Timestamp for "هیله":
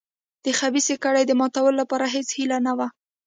2.37-2.57